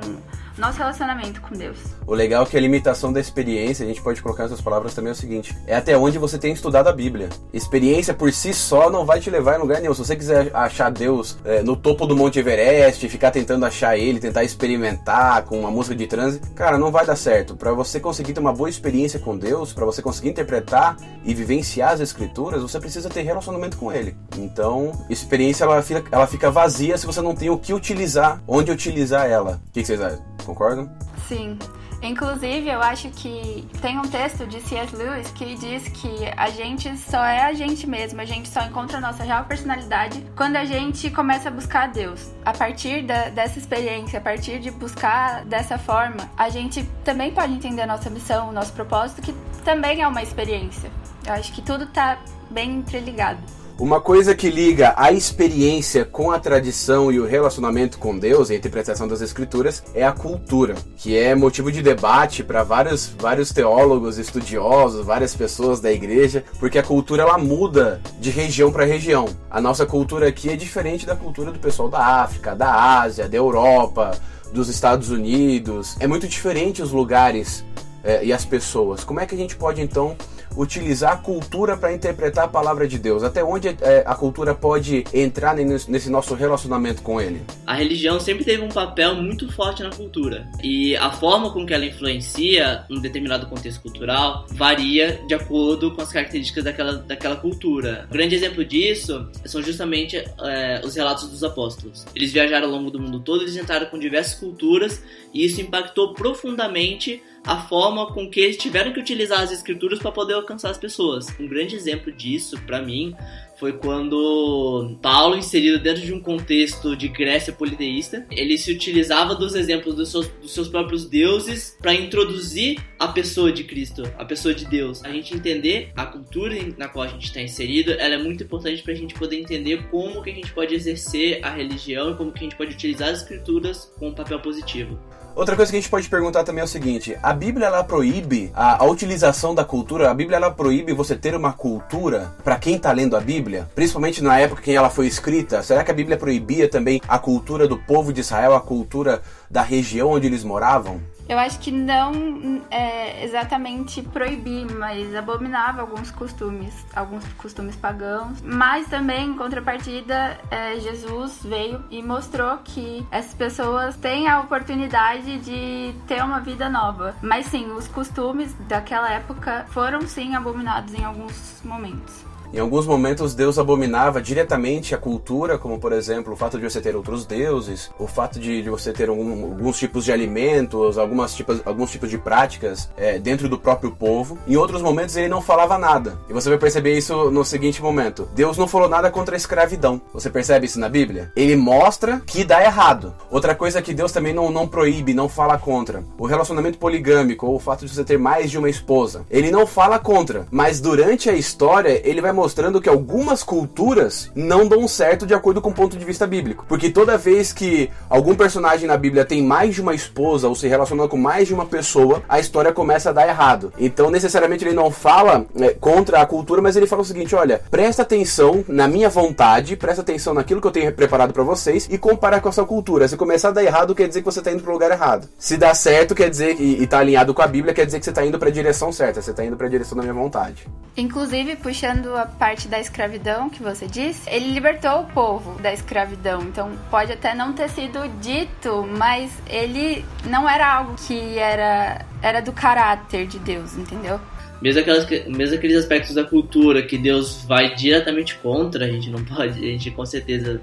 nosso 0.58 0.78
relacionamento 0.78 1.42
com 1.42 1.56
Deus. 1.56 1.78
O 2.06 2.14
legal 2.14 2.44
é 2.44 2.46
que 2.46 2.58
a 2.58 2.60
limitação 2.60 3.12
da 3.14 3.20
experiência, 3.20 3.86
a 3.86 3.88
gente 3.88 4.02
pode 4.02 4.22
colocar 4.22 4.44
nessas 4.44 4.62
palavras 4.62 4.94
também 4.94 5.10
é 5.10 5.14
o 5.14 5.16
seguinte: 5.16 5.56
é 5.66 5.76
até 5.76 5.98
onde 5.98 6.18
você 6.18 6.38
tem 6.38 6.54
estudado 6.54 6.88
a 6.88 6.94
Bíblia. 6.94 7.30
Experiência 7.54 8.14
por 8.14 8.32
si 8.32 8.54
só 8.54 8.90
não 8.90 9.06
vai 9.06 9.20
te 9.20 9.30
levar 9.30 9.58
em 9.58 9.62
lugar 9.62 9.80
nenhum. 9.80 9.94
Se 9.94 10.06
você 10.06 10.16
quiser 10.16 10.52
achar 10.56 10.90
Deus 10.90 11.38
é, 11.46 11.62
no 11.62 11.76
topo 11.76 12.06
do 12.06 12.16
Monte 12.16 12.40
Everest, 12.40 13.08
ficar 13.10 13.32
tentando 13.32 13.66
achar 13.66 13.98
ele, 13.98 14.20
tentar 14.20 14.44
experimentar 14.44 15.44
com 15.44 15.60
uma 15.60 15.72
música 15.72 15.96
de 15.96 16.08
transe, 16.08 16.40
cara, 16.56 16.78
não 16.78 16.92
vai 16.92 17.06
dar 17.06 17.16
certo. 17.16 17.56
Para 17.56 17.74
você 17.74 18.00
conseguir 18.00 18.34
ter 18.34 18.40
uma 18.40 18.54
boa 18.54 18.70
experiência 18.70 19.20
com 19.20 19.38
Deus, 19.38 19.74
para 19.74 19.86
você 19.86 20.02
conseguir 20.02 20.30
interpretar 20.30 20.98
e 21.24 21.34
vivenciar 21.34 21.92
as 21.92 22.02
Escrituras, 22.08 22.62
você 22.62 22.80
precisa 22.80 23.10
ter 23.10 23.22
relacionamento 23.22 23.78
com 23.78 23.92
Ele. 23.92 24.16
Então, 24.38 24.92
experiência 25.10 25.66
ela 25.66 25.82
fica, 25.82 26.04
ela 26.12 26.26
fica 26.26 26.50
vazia 26.50 26.98
se 26.98 27.06
você 27.06 27.22
não 27.22 27.36
tem 27.36 27.50
o 27.50 27.58
que 27.58 27.74
utilizar, 27.74 28.42
onde 28.48 28.72
utilizar 28.72 29.30
ela. 29.30 29.62
O 29.68 29.72
que, 29.72 29.82
que 29.82 29.88
vocês 29.88 30.02
acham? 30.02 30.47
Concordam? 30.48 30.90
Sim. 31.28 31.60
Inclusive, 32.02 32.70
eu 32.70 32.82
acho 32.82 33.10
que 33.10 33.68
tem 33.82 33.98
um 33.98 34.04
texto 34.04 34.46
de 34.46 34.62
C.S. 34.62 34.96
Lewis 34.96 35.32
que 35.32 35.56
diz 35.56 35.88
que 35.90 36.32
a 36.38 36.50
gente 36.50 36.96
só 36.98 37.24
é 37.24 37.44
a 37.44 37.54
gente 37.54 37.88
mesmo, 37.88 38.22
a 38.22 38.26
gente 38.26 38.48
só 38.50 38.62
encontra 38.62 39.00
a 39.00 39.02
nossa 39.02 39.24
real 39.24 39.46
personalidade 39.46 40.24
quando 40.36 40.58
a 40.58 40.66
gente 40.66 41.10
começa 41.10 41.50
a 41.50 41.52
buscar 41.52 41.88
Deus. 41.88 42.32
A 42.46 42.54
partir 42.54 43.04
da, 43.04 43.30
dessa 43.30 43.58
experiência, 43.58 44.20
a 44.20 44.22
partir 44.22 44.60
de 44.60 44.70
buscar 44.70 45.44
dessa 45.46 45.78
forma, 45.78 46.30
a 46.38 46.50
gente 46.50 46.84
também 47.04 47.32
pode 47.32 47.54
entender 47.54 47.82
a 47.82 47.88
nossa 47.88 48.10
missão, 48.10 48.50
o 48.50 48.52
nosso 48.52 48.74
propósito, 48.74 49.22
que 49.22 49.34
também 49.66 50.02
é 50.02 50.08
uma 50.08 50.22
experiência. 50.22 50.92
Eu 51.26 51.34
acho 51.34 51.52
que 51.52 51.64
tudo 51.64 51.88
tá 51.88 52.20
bem 52.52 52.76
interligado. 52.76 53.40
Uma 53.80 54.02
coisa 54.02 54.34
que 54.34 54.50
liga 54.50 54.96
a 54.98 55.12
experiência 55.12 56.04
com 56.04 56.32
a 56.32 56.40
tradição 56.40 57.12
e 57.12 57.20
o 57.20 57.28
relacionamento 57.28 58.00
com 58.00 58.18
Deus, 58.18 58.50
a 58.50 58.56
interpretação 58.56 59.08
das 59.08 59.22
escrituras, 59.22 59.84
é 59.94 60.04
a 60.04 60.12
cultura, 60.12 60.74
que 60.96 61.16
é 61.16 61.36
motivo 61.36 61.72
de 61.72 61.84
debate 61.84 62.44
para 62.44 62.64
vários, 62.64 63.06
vários 63.06 63.52
teólogos, 63.52 64.18
estudiosos, 64.18 65.06
várias 65.06 65.36
pessoas 65.36 65.80
da 65.80 65.92
igreja, 65.92 66.44
porque 66.60 66.80
a 66.80 66.84
cultura 66.84 67.22
ela 67.22 67.38
muda 67.38 68.02
de 68.20 68.32
região 68.32 68.72
para 68.72 68.84
região. 68.84 69.28
A 69.48 69.62
nossa 69.62 69.86
cultura 69.86 70.28
aqui 70.28 70.50
é 70.50 70.56
diferente 70.56 71.06
da 71.06 71.16
cultura 71.16 71.52
do 71.52 71.60
pessoal 71.60 71.88
da 71.88 72.24
África, 72.24 72.56
da 72.56 73.00
Ásia, 73.00 73.30
da 73.30 73.38
Europa, 73.38 74.20
dos 74.52 74.70
Estados 74.70 75.12
Unidos. 75.12 75.96
É 76.00 76.08
muito 76.08 76.28
diferente 76.28 76.82
os 76.82 76.92
lugares 76.92 77.64
é, 78.04 78.26
e 78.26 78.34
as 78.34 78.44
pessoas. 78.44 79.04
Como 79.04 79.20
é 79.20 79.28
que 79.28 79.36
a 79.36 79.38
gente 79.38 79.56
pode 79.56 79.82
então 79.82 80.18
utilizar 80.58 81.14
a 81.14 81.18
cultura 81.18 81.78
para 81.78 81.94
interpretar 81.94 82.46
a 82.46 82.48
palavra 82.48 82.88
de 82.88 82.98
Deus? 82.98 83.24
Até 83.24 83.44
onde 83.44 83.68
é, 83.68 84.04
a 84.06 84.16
cultura 84.16 84.54
pode 84.56 85.04
entrar 85.14 85.56
nesse 85.56 86.10
nosso 86.10 86.34
relacionamento 86.34 87.02
com 87.02 87.22
Ele? 87.22 87.42
A 87.66 87.74
religião 87.74 88.20
sempre 88.20 88.44
teve 88.44 88.64
um 88.64 88.70
papel 88.70 89.16
muito 89.16 89.52
forte 89.52 89.84
na 89.84 89.90
cultura 89.90 90.48
e 90.64 90.96
a 90.98 91.12
forma 91.12 91.52
com 91.52 91.66
que 91.66 91.74
ela 91.74 91.86
influencia 91.86 92.84
um 92.90 93.00
determinado 93.00 93.46
contexto 93.48 93.82
cultural 93.82 94.46
varia 94.52 95.22
de 95.28 95.34
acordo 95.34 95.94
com 95.94 96.02
as 96.02 96.12
características 96.12 96.64
daquela, 96.64 96.94
daquela 96.94 97.36
cultura. 97.36 98.06
Um 98.10 98.14
grande 98.14 98.36
exemplo 98.36 98.66
disso 98.66 99.30
são 99.46 99.62
justamente 99.62 100.18
é, 100.18 100.82
os 100.84 100.96
relatos 100.96 101.30
dos 101.30 101.44
apóstolos. 101.44 102.06
Eles 102.16 102.32
viajaram 102.32 102.68
ao 102.68 102.74
longo 102.74 102.90
do 102.90 103.00
mundo 103.00 103.20
todo, 103.20 103.44
eles 103.44 103.56
entraram 103.56 103.88
com 103.88 104.00
diversas 104.00 104.40
culturas 104.40 105.04
e 105.34 105.46
isso 105.46 105.62
impactou 105.62 106.14
profundamente 106.14 107.22
a 107.46 107.62
forma 107.62 108.14
com 108.14 108.30
que 108.30 108.40
eles 108.40 108.58
tiveram 108.58 108.94
que 108.94 109.00
utilizar 109.00 109.42
as 109.42 109.52
escrituras 109.52 110.00
para 110.00 110.12
poder 110.12 110.34
alcançar 110.34 110.70
as 110.70 110.78
pessoas. 110.78 111.28
Um 111.40 111.48
grande 111.48 111.76
exemplo 111.76 112.12
disso, 112.12 112.60
para 112.66 112.82
mim, 112.82 113.16
foi 113.58 113.74
quando 113.74 114.98
Paulo, 115.02 115.36
inserido 115.36 115.80
dentro 115.80 116.04
de 116.04 116.14
um 116.14 116.20
contexto 116.20 116.96
de 116.96 117.08
Grécia 117.08 117.52
politeísta, 117.52 118.26
ele 118.30 118.58
se 118.58 118.72
utilizava 118.72 119.34
dos 119.34 119.56
exemplos 119.56 119.96
dos 119.96 120.10
seus, 120.10 120.28
dos 120.28 120.54
seus 120.54 120.68
próprios 120.68 121.06
deuses 121.06 121.76
para 121.82 121.94
introduzir 121.94 122.80
a 123.00 123.08
pessoa 123.08 123.52
de 123.52 123.64
Cristo, 123.64 124.04
a 124.18 124.26
pessoa 124.26 124.54
de 124.54 124.66
Deus. 124.66 125.04
A 125.04 125.12
gente 125.12 125.34
entender 125.34 125.92
a 125.96 126.06
cultura 126.06 126.56
na 126.78 126.88
qual 126.88 127.06
a 127.06 127.08
gente 127.08 127.26
está 127.26 127.42
inserido, 127.42 127.92
ela 127.92 128.16
é 128.16 128.18
muito 128.18 128.44
importante 128.44 128.84
para 128.84 128.94
a 128.94 128.96
gente 128.96 129.16
poder 129.16 129.40
entender 129.40 129.88
como 129.90 130.22
que 130.22 130.30
a 130.30 130.36
gente 130.36 130.52
pode 130.54 130.76
exercer 130.76 131.40
a 131.44 131.50
religião 131.50 132.12
e 132.12 132.16
como 132.16 132.32
que 132.32 132.40
a 132.40 132.44
gente 132.44 132.56
pode 132.56 132.74
utilizar 132.74 133.10
as 133.10 133.22
escrituras 133.22 133.92
com 133.98 134.10
um 134.10 134.14
papel 134.14 134.40
positivo. 134.40 135.00
Outra 135.38 135.56
coisa 135.56 135.72
que 135.72 135.78
a 135.78 135.80
gente 135.80 135.92
pode 135.92 136.10
perguntar 136.10 136.44
também 136.44 136.62
é 136.62 136.66
o 136.66 136.68
seguinte: 136.68 137.16
a 137.22 137.32
Bíblia 137.32 137.68
ela 137.68 137.84
proíbe 137.84 138.52
a, 138.56 138.84
a 138.84 138.88
utilização 138.88 139.54
da 139.54 139.64
cultura? 139.64 140.10
A 140.10 140.14
Bíblia 140.14 140.38
ela 140.38 140.50
proíbe 140.50 140.94
você 140.94 141.16
ter 141.16 141.36
uma 141.36 141.54
cultura 141.54 142.36
para 142.44 142.58
quem 142.58 142.76
está 142.76 142.92
lendo 142.92 143.16
a 143.16 143.20
Bíblia, 143.20 143.70
principalmente 143.76 144.24
na 144.24 144.40
época 144.40 144.64
que 144.64 144.72
ela 144.72 144.90
foi 144.90 145.06
escrita? 145.06 145.62
Será 145.62 145.84
que 145.84 145.92
a 145.92 145.94
Bíblia 145.94 146.18
proibia 146.18 146.68
também 146.68 147.00
a 147.08 147.20
cultura 147.20 147.68
do 147.68 147.78
povo 147.78 148.12
de 148.12 148.22
Israel, 148.22 148.56
a 148.56 148.60
cultura 148.60 149.22
da 149.48 149.62
região 149.62 150.10
onde 150.10 150.26
eles 150.26 150.44
moravam? 150.44 151.00
Eu 151.28 151.38
acho 151.38 151.60
que 151.60 151.72
não 151.72 152.62
é, 152.72 153.24
exatamente 153.24 154.02
proibir, 154.02 154.66
mas 154.72 155.14
abominava 155.16 155.82
alguns 155.82 156.10
costumes, 156.10 156.86
alguns 156.96 157.26
costumes 157.34 157.76
pagãos. 157.76 158.42
Mas 158.42 158.88
também, 158.88 159.30
em 159.32 159.38
contrapartida, 159.38 160.40
é, 160.50 160.80
Jesus 160.80 161.42
veio 161.44 161.84
e 161.92 162.02
mostrou 162.02 162.58
que 162.60 163.06
essas 163.12 163.34
pessoas 163.34 163.98
têm 163.98 164.28
a 164.28 164.40
oportunidade 164.40 165.40
de 165.40 165.94
ter 166.08 166.24
uma 166.24 166.40
vida 166.40 166.70
nova. 166.70 167.16
Mas 167.22 167.48
sim, 167.48 167.72
os 167.72 167.88
costumes 167.88 168.54
daquela 168.68 169.12
época 169.12 169.66
foram 169.70 170.02
sim 170.02 170.36
abominados 170.36 170.94
em 170.94 171.04
alguns 171.04 171.62
momentos. 171.64 172.27
Em 172.54 172.60
alguns 172.60 172.88
momentos, 172.88 173.36
Deus 173.36 173.60
abominava 173.60 174.22
diretamente 174.22 174.96
a 174.96 174.98
cultura, 174.98 175.58
como 175.58 175.80
por 175.80 175.92
exemplo 175.92 176.34
o 176.34 176.36
fato 176.36 176.58
de 176.58 176.64
você 176.64 176.80
ter 176.80 176.96
outros 176.96 177.26
deuses, 177.26 177.92
o 178.00 178.08
fato 178.08 178.40
de, 178.40 178.62
você 178.70 178.94
ter 178.94 179.10
algum, 179.10 179.44
alguns 179.44 179.78
tipos 179.78 180.06
de 180.06 180.12
alimentos, 180.12 180.98
algumas 180.98 181.36
tipos, 181.36 181.62
alguns 181.66 181.92
tipos 181.92 182.10
de 182.10 182.18
práticas 182.18 182.90
é, 182.96 183.20
dentro 183.20 183.50
do 183.50 183.60
próprio 183.60 183.92
povo. 183.92 184.38
Em 184.48 184.56
outros 184.56 184.82
momentos, 184.82 185.16
ele 185.18 185.28
não 185.28 185.42
falava 185.42 185.78
nada. 185.78 186.18
E 186.30 186.34
você 186.34 186.50
vai 186.50 186.58
perceber 186.58 186.98
isso 186.98 187.30
no 187.30 187.44
seguinte 187.44 187.82
momento: 187.82 188.30
Deus 188.34 188.58
não 188.58 188.68
falou 188.68 188.88
nada 188.88 189.12
contra 189.12 189.36
a 189.36 189.38
escravidão. 189.38 190.02
Você 190.14 190.30
percebe 190.30 190.66
isso 190.66 190.80
na 190.80 190.88
Bíblia? 190.88 191.32
Ele 191.36 191.56
mostra 191.56 192.22
que 192.26 192.44
dá 192.44 192.64
errado. 192.64 193.14
Outra 193.30 193.54
coisa 193.54 193.82
que 193.82 193.94
Deus 193.94 194.12
também 194.12 194.34
não, 194.34 194.50
não 194.50 194.68
proíbe, 194.68 195.14
não 195.14 195.28
fala 195.28 195.58
contra: 195.58 196.04
o 196.18 196.26
relacionamento 196.26 196.78
poligâmico 196.78 197.46
ou 197.46 197.56
o 197.56 197.60
fato 197.60 197.86
de 197.86 197.94
você 197.94 198.04
ter 198.04 198.18
mais 198.18 198.50
de 198.50 198.58
uma 198.58 198.70
esposa. 198.70 199.26
Ele 199.30 199.52
não 199.52 199.68
fala 199.68 200.00
contra, 200.00 200.48
mas 200.50 200.80
durante 200.80 201.30
a 201.30 201.34
história 201.34 202.02
ele 202.08 202.22
vai 202.22 202.32
mostrando 202.38 202.80
que 202.80 202.88
algumas 202.88 203.42
culturas 203.42 204.32
não 204.36 204.68
dão 204.68 204.88
certo 204.88 205.26
de 205.26 205.34
acordo 205.34 205.60
com 205.60 205.72
o 205.72 205.74
ponto 205.74 205.98
de 205.98 206.06
vista 206.06 206.28
bíblico. 206.28 206.66
Porque 206.70 206.92
toda 206.92 207.18
vez 207.18 207.52
que 207.52 207.90
algum 208.08 208.36
personagem 208.36 208.88
na 208.88 208.96
Bíblia 208.96 209.26
tem 209.26 209.42
mais 209.42 209.74
de 209.74 209.82
uma 209.82 209.96
esposa 209.96 210.48
ou 210.48 210.54
se 210.54 210.68
relaciona 210.68 211.08
com 211.08 211.18
mais 211.18 211.48
de 211.48 211.54
uma 211.56 211.66
pessoa, 211.66 212.22
a 212.30 212.40
história 212.40 212.72
começa 212.72 213.10
a 213.10 213.14
dar 213.14 213.28
errado. 213.28 213.74
Então, 213.80 214.12
necessariamente, 214.12 214.64
ele 214.64 214.76
não 214.76 214.92
fala 214.92 215.48
é, 215.60 215.70
contra 215.70 216.22
a 216.22 216.26
cultura, 216.28 216.62
mas 216.62 216.76
ele 216.76 216.86
fala 216.86 217.02
o 217.02 217.06
seguinte: 217.06 217.34
olha, 217.34 217.60
presta 217.72 218.04
atenção 218.04 218.64
na 218.68 218.88
minha 218.88 219.10
vontade, 219.10 219.76
presta 219.76 220.04
atenção 220.04 220.36
naquilo 220.36 220.62
que 220.62 220.68
eu 220.68 220.72
tenho 220.72 220.94
preparado 220.94 221.34
para 221.34 221.44
vocês 221.44 221.88
e 221.90 221.98
compara 221.98 222.40
com 222.40 222.50
a 222.50 222.52
sua 222.52 222.68
cultura. 222.68 223.08
Se 223.08 223.18
começar 223.18 223.50
a 223.50 223.54
dar 223.54 223.64
errado, 223.64 223.96
quer 223.96 224.08
dizer 224.08 224.20
que 224.22 224.26
você 224.26 224.44
tá 224.44 224.52
indo 224.52 224.62
pro 224.62 224.74
lugar 224.74 224.92
errado. 224.92 225.28
Se 225.40 225.58
dá 225.58 225.74
certo, 225.74 226.14
quer 226.14 226.30
dizer, 226.30 226.56
e, 226.60 226.84
e 226.84 226.86
tá 226.86 227.00
alinhado 227.00 227.34
com 227.34 227.42
a 227.42 227.48
Bíblia, 227.48 227.74
quer 227.74 227.86
dizer 227.86 227.98
que 227.98 228.06
você 228.06 228.12
tá 228.12 228.24
indo 228.24 228.38
pra 228.38 228.52
direção 228.52 228.92
certa, 228.92 229.24
você 229.24 229.34
tá 229.34 229.44
indo 229.44 229.58
pra 229.58 229.68
direção 229.68 229.98
da 229.98 230.04
minha 230.04 230.14
vontade. 230.14 230.68
Inclusive, 230.96 231.56
puxando 231.56 232.16
a 232.16 232.27
parte 232.28 232.68
da 232.68 232.80
escravidão 232.80 233.50
que 233.50 233.62
você 233.62 233.88
disse, 233.88 234.30
ele 234.30 234.52
libertou 234.52 235.02
o 235.02 235.06
povo 235.06 235.62
da 235.62 235.74
escravidão. 235.74 236.42
Então, 236.44 236.78
pode 236.90 237.12
até 237.12 237.34
não 237.34 237.54
ter 237.54 237.70
sido 237.70 238.08
dito, 238.20 238.88
mas 238.98 239.32
ele 239.48 240.06
não 240.26 240.48
era 240.50 240.72
algo 240.72 240.96
que 240.96 241.38
era, 241.38 242.06
era 242.22 242.42
do 242.42 242.52
caráter 242.52 243.28
de 243.28 243.40
Deus, 243.40 243.76
entendeu? 243.76 244.20
Mesmo, 244.62 244.82
aquelas, 244.82 245.08
mesmo 245.28 245.56
aqueles 245.56 245.78
aspectos 245.78 246.16
da 246.16 246.24
cultura 246.24 246.82
que 246.82 246.98
Deus 246.98 247.44
vai 247.48 247.76
diretamente 247.76 248.36
contra, 248.38 248.86
a 248.86 248.88
gente 248.90 249.10
não 249.10 249.24
pode, 249.24 249.60
a 249.60 249.72
gente 249.72 249.92
com 249.92 250.06
certeza 250.06 250.60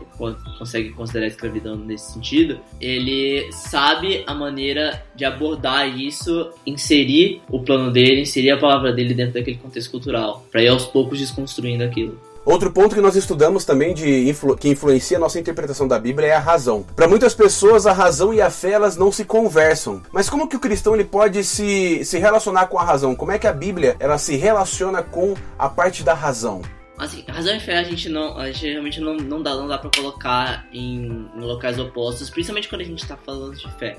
consegue 0.59 0.91
considerar 0.91 1.27
a 1.27 1.29
escravidão 1.29 1.77
nesse 1.77 2.13
sentido. 2.13 2.61
Ele 2.81 3.51
sabe 3.53 4.23
a 4.27 4.35
maneira 4.35 5.03
de 5.15 5.25
abordar 5.25 5.99
isso, 5.99 6.51
inserir 6.67 7.41
o 7.49 7.63
plano 7.63 7.91
dele, 7.91 8.23
inserir 8.23 8.51
a 8.51 8.59
palavra 8.59 8.93
dele 8.93 9.15
dentro 9.15 9.35
daquele 9.35 9.57
contexto 9.57 9.91
cultural, 9.91 10.45
para 10.51 10.63
ir 10.63 10.69
aos 10.69 10.87
poucos 10.87 11.19
desconstruindo 11.19 11.85
aquilo. 11.85 12.34
Outro 12.45 12.71
ponto 12.71 12.95
que 12.95 13.01
nós 13.01 13.17
estudamos 13.17 13.65
também 13.65 13.95
de 13.95 14.29
influ 14.29 14.57
que 14.57 14.69
influencia 14.69 15.17
a 15.17 15.21
nossa 15.21 15.41
interpretação 15.41 15.89
da 15.89 15.99
Bíblia 15.99 16.29
é 16.29 16.35
a 16.35 16.39
razão. 16.39 16.85
Para 16.95 17.09
muitas 17.09 17.35
pessoas, 17.35 17.87
a 17.87 17.93
razão 17.93 18.35
e 18.35 18.41
a 18.41 18.51
fé 18.51 18.73
elas 18.73 18.97
não 18.97 19.11
se 19.11 19.25
conversam. 19.25 20.03
Mas 20.13 20.29
como 20.29 20.47
que 20.47 20.57
o 20.57 20.61
cristão 20.61 20.95
ele 20.95 21.05
pode 21.05 21.43
se, 21.43 22.05
se 22.05 22.19
relacionar 22.19 22.67
com 22.67 22.79
a 22.79 22.85
razão? 22.85 23.15
Como 23.15 23.33
é 23.33 23.39
que 23.39 23.47
a 23.47 23.53
Bíblia 23.53 23.97
ela 23.99 24.19
se 24.19 24.37
relaciona 24.37 25.03
com 25.03 25.35
a 25.59 25.69
parte 25.69 26.03
da 26.03 26.13
razão? 26.13 26.61
Assim, 26.99 27.25
razão 27.27 27.57
e 27.57 27.61
fé 27.61 27.79
a 27.79 27.83
gente 27.83 28.09
não, 28.09 28.39
a 28.39 28.53
gente 28.53 28.71
realmente 28.71 29.01
não, 29.01 29.17
não 29.17 29.43
dá, 29.43 29.55
não 29.57 29.67
dá 29.67 29.79
para 29.79 29.91
colocar 29.91 30.67
em, 30.73 31.27
em 31.35 31.41
locais 31.41 31.79
opostos, 31.79 32.31
principalmente 32.31 32.69
quando 32.69 32.83
a 32.83 32.85
gente 32.85 33.03
está 33.03 33.17
falando 33.17 33.57
de 33.57 33.69
fé 33.73 33.97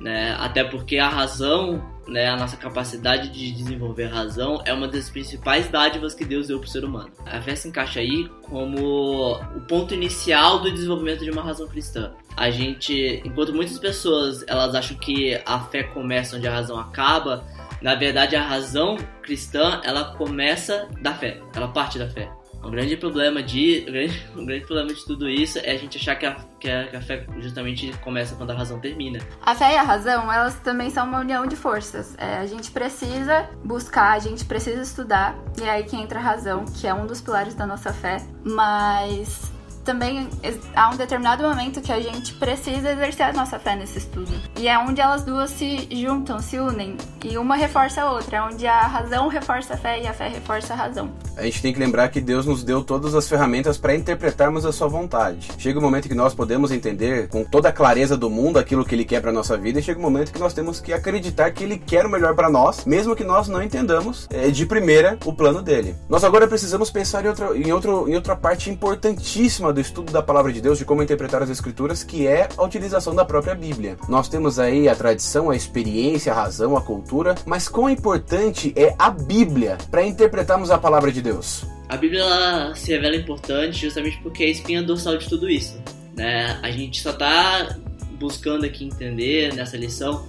né? 0.00 0.36
Até 0.38 0.64
porque 0.64 0.98
a 0.98 1.08
razão, 1.08 1.82
né, 2.08 2.28
a 2.28 2.36
nossa 2.36 2.56
capacidade 2.56 3.28
de 3.28 3.52
desenvolver 3.52 4.06
razão 4.06 4.62
é 4.64 4.72
uma 4.72 4.88
das 4.88 5.10
principais 5.10 5.68
dádivas 5.68 6.14
que 6.14 6.24
Deus 6.24 6.48
deu 6.48 6.58
para 6.58 6.66
o 6.66 6.70
ser 6.70 6.84
humano. 6.84 7.10
A 7.26 7.40
fé 7.40 7.54
se 7.54 7.68
encaixa 7.68 8.00
aí 8.00 8.28
como 8.42 9.32
o 9.32 9.60
ponto 9.68 9.94
inicial 9.94 10.60
do 10.60 10.72
desenvolvimento 10.72 11.24
de 11.24 11.30
uma 11.30 11.42
razão 11.42 11.68
cristã. 11.68 12.12
A 12.36 12.50
gente, 12.50 13.22
enquanto 13.24 13.52
muitas 13.52 13.78
pessoas 13.78 14.44
elas 14.46 14.74
acham 14.74 14.96
que 14.96 15.40
a 15.44 15.60
fé 15.60 15.82
começa 15.82 16.36
onde 16.36 16.48
a 16.48 16.52
razão 16.52 16.78
acaba, 16.78 17.44
na 17.82 17.94
verdade 17.94 18.34
a 18.34 18.42
razão 18.42 18.96
cristã 19.22 19.80
ela 19.84 20.16
começa 20.16 20.88
da 21.00 21.14
fé, 21.14 21.40
ela 21.54 21.68
parte 21.68 21.98
da 21.98 22.08
fé. 22.08 22.37
O 22.62 22.70
grande 22.70 22.96
problema 22.96 23.42
de 23.42 23.84
o 23.88 23.92
grande, 23.92 24.26
o 24.36 24.44
grande 24.44 24.66
problema 24.66 24.92
de 24.92 25.04
tudo 25.04 25.28
isso 25.28 25.58
é 25.58 25.72
a 25.72 25.78
gente 25.78 25.96
achar 25.96 26.16
que 26.16 26.26
a, 26.26 26.36
que 26.58 26.70
a, 26.70 26.86
que 26.88 26.96
a 26.96 27.00
fé 27.00 27.24
justamente 27.38 27.96
começa 27.98 28.34
quando 28.34 28.50
a 28.50 28.54
razão 28.54 28.80
termina. 28.80 29.20
A 29.42 29.54
fé 29.54 29.74
e 29.74 29.76
a 29.76 29.82
razão, 29.82 30.32
elas 30.32 30.54
também 30.60 30.90
são 30.90 31.06
uma 31.06 31.20
união 31.20 31.46
de 31.46 31.56
forças. 31.56 32.14
É, 32.18 32.38
a 32.38 32.46
gente 32.46 32.70
precisa 32.70 33.48
buscar, 33.64 34.12
a 34.12 34.18
gente 34.18 34.44
precisa 34.44 34.82
estudar, 34.82 35.38
e 35.60 35.62
é 35.62 35.70
aí 35.70 35.84
que 35.84 35.96
entra 35.96 36.18
a 36.18 36.22
razão, 36.22 36.64
que 36.64 36.86
é 36.86 36.92
um 36.92 37.06
dos 37.06 37.20
pilares 37.20 37.54
da 37.54 37.66
nossa 37.66 37.92
fé, 37.92 38.18
mas 38.44 39.52
também 39.88 40.28
há 40.76 40.90
um 40.90 40.96
determinado 40.96 41.42
momento 41.44 41.80
que 41.80 41.90
a 41.90 41.98
gente 41.98 42.34
precisa 42.34 42.90
exercer 42.90 43.24
a 43.24 43.32
nossa 43.32 43.58
fé 43.58 43.74
nesse 43.74 43.96
estudo. 43.96 44.30
E 44.58 44.68
é 44.68 44.78
onde 44.78 45.00
elas 45.00 45.24
duas 45.24 45.48
se 45.48 45.88
juntam, 45.90 46.40
se 46.40 46.58
unem. 46.58 46.94
E 47.24 47.38
uma 47.38 47.56
reforça 47.56 48.02
a 48.02 48.12
outra, 48.12 48.36
é 48.36 48.42
onde 48.42 48.66
a 48.66 48.80
razão 48.82 49.28
reforça 49.28 49.72
a 49.72 49.76
fé 49.78 50.02
e 50.02 50.06
a 50.06 50.12
fé 50.12 50.28
reforça 50.28 50.74
a 50.74 50.76
razão. 50.76 51.10
A 51.38 51.42
gente 51.42 51.62
tem 51.62 51.72
que 51.72 51.78
lembrar 51.78 52.08
que 52.10 52.20
Deus 52.20 52.44
nos 52.44 52.62
deu 52.62 52.84
todas 52.84 53.14
as 53.14 53.26
ferramentas 53.26 53.78
para 53.78 53.94
interpretarmos 53.94 54.66
a 54.66 54.72
sua 54.72 54.88
vontade. 54.88 55.50
Chega 55.56 55.78
o 55.78 55.80
um 55.80 55.84
momento 55.84 56.06
que 56.06 56.14
nós 56.14 56.34
podemos 56.34 56.70
entender 56.70 57.28
com 57.28 57.42
toda 57.42 57.70
a 57.70 57.72
clareza 57.72 58.14
do 58.14 58.28
mundo 58.28 58.58
aquilo 58.58 58.84
que 58.84 58.94
ele 58.94 59.06
quer 59.06 59.22
para 59.22 59.32
nossa 59.32 59.56
vida, 59.56 59.78
e 59.78 59.82
chega 59.82 59.98
o 59.98 60.02
um 60.02 60.04
momento 60.04 60.34
que 60.34 60.38
nós 60.38 60.52
temos 60.52 60.80
que 60.80 60.92
acreditar 60.92 61.50
que 61.50 61.64
ele 61.64 61.78
quer 61.78 62.04
o 62.04 62.10
melhor 62.10 62.34
para 62.34 62.50
nós, 62.50 62.84
mesmo 62.84 63.16
que 63.16 63.24
nós 63.24 63.48
não 63.48 63.62
entendamos 63.62 64.28
é, 64.30 64.48
de 64.50 64.66
primeira 64.66 65.18
o 65.24 65.32
plano 65.32 65.62
dele. 65.62 65.96
Nós 66.10 66.24
agora 66.24 66.46
precisamos 66.46 66.90
pensar 66.90 67.24
em 67.24 67.28
outra, 67.28 67.56
em, 67.56 67.72
outro, 67.72 68.06
em 68.06 68.14
outra 68.14 68.36
parte 68.36 68.68
importantíssima 68.68 69.77
do 69.78 69.80
estudo 69.80 70.12
da 70.12 70.20
palavra 70.20 70.52
de 70.52 70.60
Deus, 70.60 70.76
de 70.76 70.84
como 70.84 71.04
interpretar 71.04 71.40
as 71.40 71.48
escrituras, 71.48 72.02
que 72.02 72.26
é 72.26 72.48
a 72.56 72.64
utilização 72.64 73.14
da 73.14 73.24
própria 73.24 73.54
Bíblia. 73.54 73.96
Nós 74.08 74.28
temos 74.28 74.58
aí 74.58 74.88
a 74.88 74.96
tradição, 74.96 75.50
a 75.50 75.56
experiência, 75.56 76.32
a 76.32 76.34
razão, 76.34 76.76
a 76.76 76.82
cultura, 76.82 77.36
mas 77.46 77.68
quão 77.68 77.88
importante 77.88 78.72
é 78.74 78.92
a 78.98 79.08
Bíblia 79.08 79.78
para 79.88 80.04
interpretarmos 80.04 80.72
a 80.72 80.78
palavra 80.78 81.12
de 81.12 81.22
Deus? 81.22 81.64
A 81.88 81.96
Bíblia 81.96 82.24
se 82.74 82.90
revela 82.90 83.14
importante 83.14 83.82
justamente 83.82 84.18
porque 84.20 84.42
é 84.42 84.46
a 84.46 84.50
espinha 84.50 84.82
dorsal 84.82 85.16
de 85.16 85.28
tudo 85.28 85.48
isso. 85.48 85.80
Né? 86.16 86.58
A 86.60 86.72
gente 86.72 87.00
só 87.00 87.10
está 87.10 87.78
buscando 88.18 88.66
aqui 88.66 88.84
entender 88.84 89.54
nessa 89.54 89.76
lição 89.76 90.26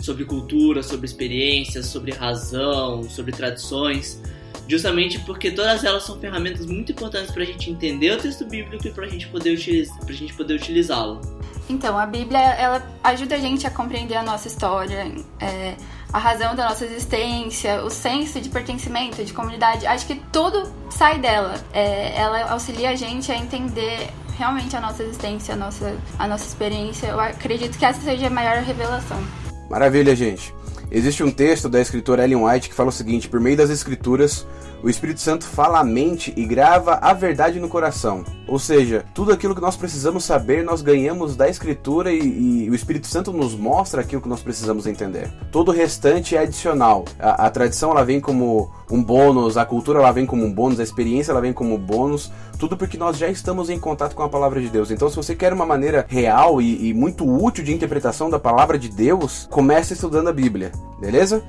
sobre 0.00 0.24
cultura, 0.24 0.82
sobre 0.82 1.06
experiências, 1.06 1.86
sobre 1.86 2.10
razão, 2.10 3.04
sobre 3.04 3.30
tradições, 3.30 4.20
justamente 4.68 5.18
porque 5.20 5.50
todas 5.50 5.84
elas 5.84 6.02
são 6.04 6.18
ferramentas 6.18 6.66
muito 6.66 6.92
importantes 6.92 7.30
para 7.30 7.42
a 7.42 7.46
gente 7.46 7.70
entender 7.70 8.12
o 8.12 8.18
texto 8.18 8.44
bíblico 8.44 8.86
e 8.86 8.90
para 8.90 9.04
a 9.04 9.08
gente 9.08 9.28
poder 9.28 9.54
utilizar, 9.54 9.98
pra 10.04 10.14
gente 10.14 10.34
poder 10.34 10.54
utilizá-lo. 10.54 11.20
Então, 11.68 11.98
a 11.98 12.04
Bíblia 12.04 12.38
ela 12.38 12.86
ajuda 13.02 13.36
a 13.36 13.38
gente 13.38 13.66
a 13.66 13.70
compreender 13.70 14.16
a 14.16 14.22
nossa 14.22 14.48
história, 14.48 15.10
é, 15.40 15.74
a 16.12 16.18
razão 16.18 16.54
da 16.54 16.68
nossa 16.68 16.84
existência, 16.84 17.82
o 17.82 17.90
senso 17.90 18.40
de 18.40 18.48
pertencimento, 18.50 19.24
de 19.24 19.32
comunidade. 19.32 19.86
Acho 19.86 20.06
que 20.06 20.16
tudo 20.30 20.70
sai 20.90 21.18
dela. 21.18 21.54
É, 21.72 22.14
ela 22.16 22.52
auxilia 22.52 22.90
a 22.90 22.94
gente 22.94 23.32
a 23.32 23.36
entender 23.36 24.10
realmente 24.36 24.76
a 24.76 24.80
nossa 24.80 25.02
existência, 25.02 25.54
a 25.54 25.56
nossa, 25.56 25.96
a 26.18 26.28
nossa 26.28 26.44
experiência. 26.46 27.06
Eu 27.06 27.20
acredito 27.20 27.78
que 27.78 27.84
essa 27.84 28.00
seja 28.00 28.26
a 28.26 28.30
maior 28.30 28.62
revelação. 28.62 29.18
Maravilha, 29.70 30.14
gente. 30.14 30.52
Existe 30.94 31.24
um 31.24 31.30
texto 31.30 31.68
da 31.68 31.80
escritora 31.80 32.22
Ellen 32.22 32.44
White 32.44 32.68
que 32.68 32.74
fala 32.74 32.90
o 32.90 32.92
seguinte: 32.92 33.28
por 33.28 33.40
meio 33.40 33.56
das 33.56 33.68
escrituras, 33.68 34.46
o 34.84 34.90
Espírito 34.90 35.18
Santo 35.18 35.46
fala 35.46 35.80
a 35.80 35.84
mente 35.84 36.34
e 36.36 36.44
grava 36.44 36.98
a 37.00 37.14
verdade 37.14 37.58
no 37.58 37.70
coração. 37.70 38.22
Ou 38.46 38.58
seja, 38.58 39.02
tudo 39.14 39.32
aquilo 39.32 39.54
que 39.54 39.60
nós 39.60 39.76
precisamos 39.76 40.24
saber, 40.24 40.62
nós 40.62 40.82
ganhamos 40.82 41.34
da 41.34 41.48
Escritura 41.48 42.12
e, 42.12 42.64
e 42.64 42.70
o 42.70 42.74
Espírito 42.74 43.06
Santo 43.06 43.32
nos 43.32 43.54
mostra 43.54 44.02
aquilo 44.02 44.20
que 44.20 44.28
nós 44.28 44.42
precisamos 44.42 44.86
entender. 44.86 45.32
Todo 45.50 45.70
o 45.70 45.74
restante 45.74 46.36
é 46.36 46.40
adicional. 46.40 47.06
A, 47.18 47.46
a, 47.46 47.50
tradição 47.50 47.92
ela 47.92 48.04
vem 48.04 48.20
como 48.20 48.70
um 48.90 49.02
bônus, 49.02 49.56
a 49.56 49.64
cultura 49.64 50.00
ela 50.00 50.12
vem 50.12 50.26
como 50.26 50.44
um 50.44 50.52
bônus, 50.52 50.78
a 50.78 50.82
experiência 50.82 51.32
ela 51.32 51.40
vem 51.40 51.54
como 51.54 51.76
um 51.76 51.78
bônus, 51.78 52.30
tudo 52.58 52.76
porque 52.76 52.98
nós 52.98 53.16
já 53.16 53.28
estamos 53.28 53.70
em 53.70 53.78
contato 53.78 54.14
com 54.14 54.22
a 54.22 54.28
palavra 54.28 54.60
de 54.60 54.68
Deus. 54.68 54.90
Então, 54.90 55.08
se 55.08 55.16
você 55.16 55.34
quer 55.34 55.54
uma 55.54 55.64
maneira 55.64 56.04
real 56.06 56.60
e, 56.60 56.90
e 56.90 56.92
muito 56.92 57.26
útil 57.26 57.64
de 57.64 57.72
interpretação 57.72 58.28
da 58.28 58.38
palavra 58.38 58.78
de 58.78 58.90
Deus, 58.90 59.48
comece 59.50 59.94
estudando 59.94 60.28
a 60.28 60.32
Bíblia, 60.32 60.72
beleza? 61.00 61.42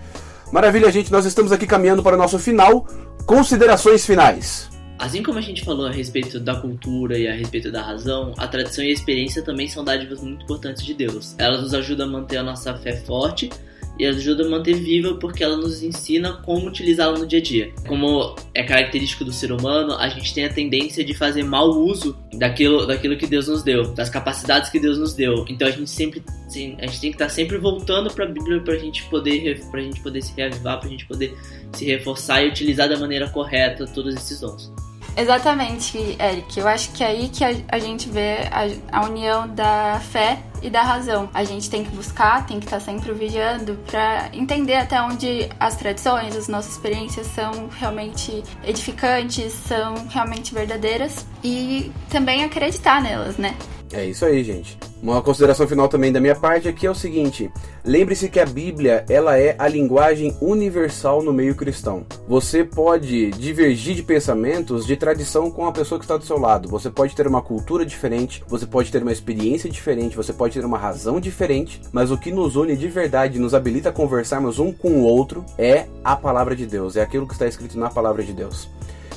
Maravilha, 0.51 0.91
gente, 0.91 1.11
nós 1.11 1.25
estamos 1.25 1.51
aqui 1.51 1.67
caminhando 1.67 2.03
para 2.03 2.15
o 2.15 2.17
nosso 2.17 2.39
final. 2.39 2.85
Considerações 3.25 4.05
finais. 4.05 4.69
Assim 4.99 5.23
como 5.23 5.39
a 5.39 5.41
gente 5.41 5.65
falou 5.65 5.87
a 5.87 5.91
respeito 5.91 6.39
da 6.39 6.55
cultura 6.55 7.17
e 7.17 7.27
a 7.27 7.33
respeito 7.33 7.71
da 7.71 7.81
razão, 7.81 8.33
a 8.37 8.47
tradição 8.47 8.83
e 8.83 8.89
a 8.89 8.93
experiência 8.93 9.41
também 9.41 9.67
são 9.67 9.83
dádivas 9.83 10.21
muito 10.21 10.43
importantes 10.43 10.85
de 10.85 10.93
Deus. 10.93 11.35
Elas 11.39 11.61
nos 11.61 11.73
ajudam 11.73 12.07
a 12.07 12.11
manter 12.11 12.37
a 12.37 12.43
nossa 12.43 12.75
fé 12.75 12.95
forte 12.95 13.49
e 13.97 14.05
ajuda 14.05 14.45
a 14.45 14.49
manter 14.49 14.73
viva 14.73 15.15
porque 15.15 15.43
ela 15.43 15.57
nos 15.57 15.81
ensina 15.81 16.33
como 16.43 16.67
utilizá-la 16.67 17.17
no 17.17 17.25
dia 17.25 17.39
a 17.39 17.41
dia. 17.41 17.73
Como 17.87 18.35
é 18.53 18.63
característico 18.63 19.23
do 19.23 19.31
ser 19.31 19.51
humano, 19.51 19.93
a 19.93 20.09
gente 20.09 20.33
tem 20.33 20.45
a 20.45 20.53
tendência 20.53 21.03
de 21.03 21.13
fazer 21.13 21.43
mau 21.43 21.69
uso 21.71 22.17
daquilo, 22.33 22.85
daquilo 22.85 23.17
que 23.17 23.27
Deus 23.27 23.47
nos 23.47 23.63
deu, 23.63 23.93
das 23.93 24.09
capacidades 24.09 24.69
que 24.69 24.79
Deus 24.79 24.97
nos 24.97 25.13
deu. 25.13 25.45
Então 25.47 25.67
a 25.67 25.71
gente 25.71 25.89
sempre 25.89 26.23
a 26.55 26.85
gente 26.85 27.01
tem 27.01 27.09
que 27.11 27.15
estar 27.15 27.29
sempre 27.29 27.57
voltando 27.57 28.13
para 28.13 28.25
a 28.25 28.27
Bíblia 28.27 28.61
para 28.61 28.75
a 28.75 28.77
gente 28.77 29.03
poder 29.05 29.59
para 29.71 29.79
a 29.79 29.83
gente 29.83 29.99
poder 30.01 30.21
se 30.21 30.33
reavivar, 30.35 30.79
para 30.79 30.87
a 30.87 30.91
gente 30.91 31.05
poder 31.05 31.35
se 31.73 31.85
reforçar 31.85 32.43
e 32.43 32.49
utilizar 32.49 32.87
da 32.87 32.97
maneira 32.97 33.27
correta 33.29 33.85
todos 33.85 34.15
esses 34.15 34.39
dons. 34.39 34.71
Exatamente, 35.17 35.97
Eric. 36.19 36.59
Eu 36.59 36.67
acho 36.67 36.91
que 36.91 37.03
é 37.03 37.07
aí 37.07 37.29
que 37.29 37.43
a, 37.43 37.55
a 37.69 37.79
gente 37.79 38.09
vê 38.09 38.49
a, 38.51 38.99
a, 38.99 39.05
união 39.05 39.47
da 39.47 39.99
fé 40.11 40.39
e 40.61 40.69
da 40.69 40.81
razão. 40.81 41.29
A 41.33 41.43
gente 41.43 41.69
tem 41.69 41.83
que 41.83 41.95
buscar, 41.95 42.45
tem 42.45 42.59
que 42.59 42.65
estar 42.65 42.79
sempre 42.79 43.13
vigiando 43.13 43.77
para 43.85 44.29
entender 44.33 44.75
até 44.75 45.01
onde 45.01 45.49
as 45.59 45.75
tradições, 45.75 46.35
as 46.35 46.47
nossas 46.47 46.73
experiências 46.73 47.27
são 47.27 47.69
realmente 47.69 48.43
edificantes, 48.63 49.53
são 49.53 50.07
realmente 50.09 50.53
verdadeiras 50.53 51.25
e 51.43 51.91
também 52.09 52.43
acreditar 52.43 53.01
nelas, 53.01 53.37
né? 53.37 53.55
É 53.93 54.05
isso 54.05 54.25
aí, 54.25 54.43
gente. 54.43 54.77
Uma 55.01 55.21
consideração 55.21 55.67
final 55.67 55.87
também 55.87 56.11
da 56.11 56.19
minha 56.19 56.35
parte 56.35 56.67
aqui 56.67 56.87
é 56.87 56.91
o 56.91 56.95
seguinte: 56.95 57.51
lembre-se 57.83 58.27
que 58.27 58.39
a 58.39 58.45
Bíblia 58.45 59.05
ela 59.07 59.37
é 59.37 59.55
a 59.59 59.67
linguagem 59.67 60.35
universal 60.41 61.21
no 61.21 61.31
meio 61.31 61.55
cristão. 61.55 62.05
Você 62.27 62.63
pode 62.63 63.31
divergir 63.31 63.95
de 63.95 64.01
pensamentos, 64.01 64.85
de 64.85 64.95
tradição 64.95 65.51
com 65.51 65.67
a 65.67 65.71
pessoa 65.71 65.99
que 65.99 66.05
está 66.05 66.17
do 66.17 66.25
seu 66.25 66.39
lado. 66.39 66.67
Você 66.69 66.89
pode 66.89 67.15
ter 67.15 67.27
uma 67.27 67.41
cultura 67.41 67.85
diferente, 67.85 68.43
você 68.47 68.65
pode 68.65 68.91
ter 68.91 69.03
uma 69.03 69.11
experiência 69.11 69.69
diferente, 69.69 70.17
você 70.17 70.33
pode 70.33 70.59
ter 70.59 70.65
uma 70.65 70.77
razão 70.77 71.19
diferente, 71.19 71.79
mas 71.91 72.09
o 72.09 72.17
que 72.17 72.31
nos 72.31 72.55
une 72.55 72.75
de 72.75 72.87
verdade, 72.87 73.39
nos 73.39 73.53
habilita 73.53 73.89
a 73.89 73.93
conversarmos 73.93 74.57
um 74.57 74.71
com 74.71 74.89
o 74.93 75.03
outro, 75.03 75.45
é 75.57 75.85
a 76.03 76.15
palavra 76.15 76.55
de 76.55 76.65
Deus, 76.65 76.95
é 76.95 77.01
aquilo 77.01 77.27
que 77.27 77.33
está 77.33 77.47
escrito 77.47 77.77
na 77.77 77.89
palavra 77.89 78.23
de 78.23 78.33
Deus. 78.33 78.67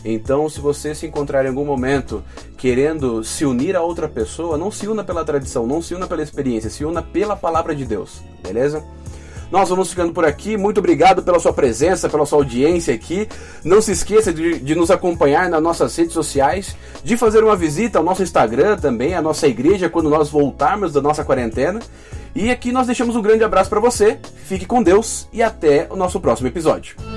Então, 0.04 0.48
se 0.48 0.60
você 0.60 0.94
se 0.94 1.06
encontrar 1.06 1.44
em 1.44 1.48
algum 1.48 1.64
momento 1.64 2.22
querendo 2.56 3.22
se 3.24 3.44
unir 3.44 3.76
a 3.76 3.82
outra 3.82 4.08
pessoa, 4.08 4.56
não 4.56 4.70
se 4.70 4.86
una 4.86 5.02
pela 5.02 5.24
tradição, 5.24 5.66
não 5.66 5.82
se 5.82 5.94
una 5.94 6.06
pela 6.06 6.22
experiência, 6.22 6.70
se 6.70 6.84
una 6.84 7.02
pela 7.02 7.36
palavra 7.36 7.74
de 7.74 7.84
Deus, 7.84 8.22
beleza? 8.42 8.84
Nós 9.50 9.68
vamos 9.68 9.90
ficando 9.90 10.12
por 10.12 10.24
aqui. 10.24 10.56
Muito 10.56 10.78
obrigado 10.78 11.22
pela 11.22 11.40
sua 11.40 11.52
presença, 11.52 12.08
pela 12.08 12.26
sua 12.26 12.38
audiência 12.38 12.94
aqui. 12.94 13.26
Não 13.64 13.80
se 13.80 13.92
esqueça 13.92 14.32
de, 14.32 14.58
de, 14.58 14.74
nos 14.74 14.90
acompanhar 14.90 15.48
nas 15.48 15.62
nossas 15.62 15.96
redes 15.96 16.12
sociais, 16.12 16.76
de 17.02 17.16
fazer 17.16 17.42
uma 17.42 17.56
visita 17.56 17.98
ao 17.98 18.04
nosso 18.04 18.22
Instagram 18.22 18.76
também, 18.76 19.14
à 19.14 19.22
nossa 19.22 19.46
igreja, 19.46 19.88
quando 19.88 20.10
nós 20.10 20.28
voltarmos 20.28 20.92
da 20.92 21.00
nossa 21.00 21.24
quarentena. 21.24 21.80
E 22.34 22.50
aqui 22.50 22.70
nós 22.70 22.86
deixamos 22.86 23.16
um 23.16 23.22
grande 23.22 23.42
abraço 23.42 23.70
para 23.70 23.80
você. 23.80 24.18
Fique 24.44 24.66
com 24.66 24.82
Deus 24.82 25.26
e 25.32 25.42
até 25.42 25.86
o 25.90 25.96
nosso 25.96 26.20
próximo 26.20 26.48
episódio. 26.48 27.07